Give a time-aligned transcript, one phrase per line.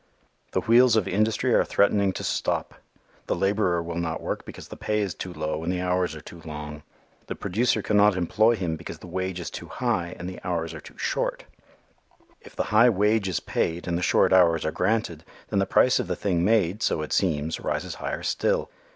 [0.53, 2.73] The wheels of industry are threatening to stop.
[3.27, 6.21] The laborer will not work because the pay is too low and the hours are
[6.21, 6.81] too long.
[7.27, 10.81] The producer cannot employ him because the wage is too high, and the hours are
[10.81, 11.43] too short.
[12.41, 15.99] If the high wage is paid and the short hours are granted, then the price
[15.99, 18.71] of the thing made, so it seems, rises higher still.